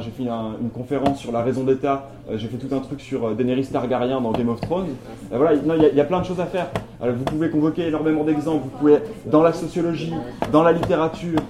[0.60, 2.08] une conférence sur la raison d'État.
[2.34, 4.86] J'ai fait tout un truc sur Daenerys Targaryen dans Game of Thrones.
[5.32, 6.68] Voilà, il y, a- plein de choses à faire.
[7.00, 8.64] Vous pouvez convoquer énormément d'exemples.
[8.64, 10.12] Vous pouvez, dans la sociologie,
[10.52, 11.40] dans la littérature,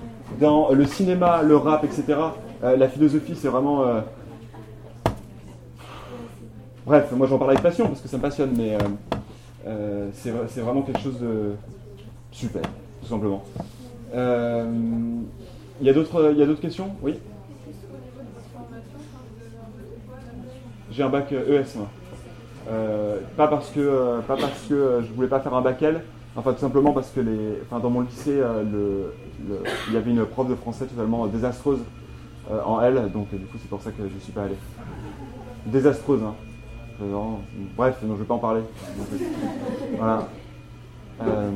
[0.40, 2.18] dans le cinéma, le rap, etc.
[2.62, 3.84] La philosophie, c'est vraiment.
[6.86, 8.78] Euh, Bref, moi j'en parle avec passion parce que ça me passionne, mais euh,
[9.66, 11.52] euh, c'est vra- c'est vraiment quelque chose de
[12.32, 12.62] super,
[13.02, 13.44] tout simplement.
[14.14, 14.66] Euh,
[15.80, 16.90] Il y a d'autres il y a d'autres questions?
[17.02, 17.14] Oui?
[20.90, 21.76] J'ai un bac euh, ES.
[22.68, 24.36] Euh, pas parce que, euh, pas
[24.70, 26.02] euh, je voulais pas faire un bac L,
[26.34, 27.20] enfin tout simplement parce que
[27.66, 28.64] enfin, dans mon lycée, euh,
[29.88, 31.80] il y avait une prof de français totalement désastreuse
[32.50, 34.56] euh, en L, donc euh, du coup c'est pour ça que je suis pas allé.
[35.66, 36.34] Désastreuse, hein.
[36.98, 37.40] Vraiment,
[37.76, 38.62] bref, non, je vais pas en parler.
[38.96, 39.16] Donc, euh,
[39.98, 40.28] voilà.
[41.22, 41.50] Euh,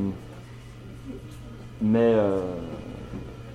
[1.81, 2.41] mais, euh,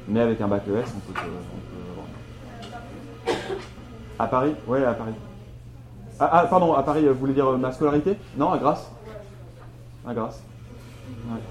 [0.07, 3.37] mais avec un bac ES, on peut, on peut avoir.
[4.17, 4.55] À Paris?
[4.67, 5.13] Ouais, à Paris.
[6.19, 8.17] Ah, ah, pardon, à Paris, vous voulez dire euh, ma scolarité?
[8.35, 8.89] Non, à Grasse
[10.07, 10.41] À Grasse.
[11.29, 11.41] Ouais.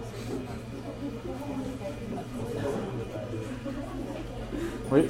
[4.90, 5.08] Oui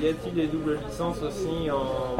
[0.00, 2.16] Y a-t-il des doubles licences aussi en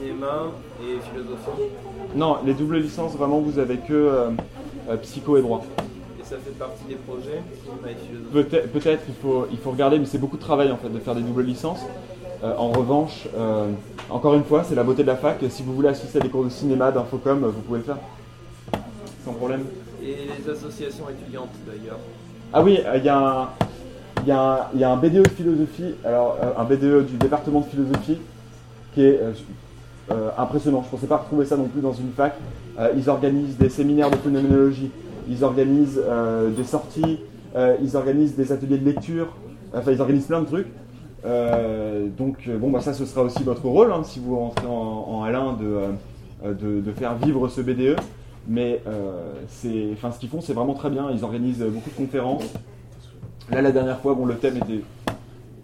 [0.00, 0.50] cinéma
[0.82, 1.72] et philosophie
[2.16, 4.30] Non, les doubles licences, vraiment, vous avez que euh,
[4.88, 5.64] euh, psycho et droit.
[6.20, 7.42] Et ça fait partie des projets,
[8.32, 10.98] Peut-être, peut-être, il, faut, il faut regarder, mais c'est beaucoup de travail en fait de
[10.98, 11.80] faire des doubles licences.
[12.42, 13.68] Euh, en revanche, euh,
[14.08, 15.38] encore une fois, c'est la beauté de la fac.
[15.50, 17.98] Si vous voulez assister à des cours de cinéma, d'infocom, vous pouvez le faire.
[19.24, 19.64] Sans problème.
[20.02, 21.98] Et les associations étudiantes d'ailleurs.
[22.52, 23.48] Ah oui, il y, a un-
[24.22, 27.16] il y, a un- il y a un BDE de philosophie, alors un BDE du
[27.18, 28.18] département de philosophie
[28.94, 29.20] qui est
[30.38, 30.80] impressionnant.
[30.82, 32.34] Je ne pensais pas retrouver ça non plus dans une fac.
[32.78, 34.90] Euh, ils organisent des séminaires de phénoménologie,
[35.28, 37.20] ils organisent euh, des sorties,
[37.56, 39.36] euh, ils organisent des ateliers de lecture,
[39.74, 40.68] enfin ils organisent plein de trucs.
[41.26, 44.66] Euh, donc euh, bon, bah, ça ce sera aussi votre rôle hein, si vous rentrez
[44.66, 45.76] en, en L1 de,
[46.44, 47.96] euh, faire vivre ce BDE.
[48.48, 51.10] Mais euh, ce qu'ils font, c'est vraiment très bien.
[51.12, 52.44] Ils organisent beaucoup de conférences.
[53.50, 54.80] Là, la dernière fois, le thème était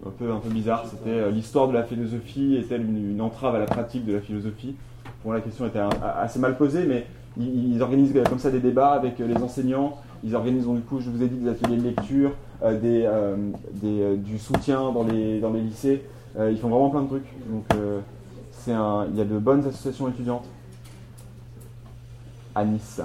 [0.07, 0.85] un peu, un peu bizarre.
[0.89, 4.75] C'était euh, l'histoire de la philosophie est-elle une, entrave à la pratique de la philosophie?
[5.23, 7.05] Bon, la question était assez mal posée, mais
[7.39, 9.97] ils, organisent comme ça des débats avec euh, les enseignants.
[10.23, 12.31] Ils organisent, du coup, je vous ai dit, des ateliers de lecture,
[12.63, 13.35] euh, des, euh,
[13.73, 16.03] des, euh, du soutien dans les, dans les lycées.
[16.39, 17.49] Euh, ils font vraiment plein de trucs.
[17.49, 17.99] Donc, euh,
[18.51, 20.45] c'est un, il y a de bonnes associations étudiantes
[22.55, 23.01] à Nice.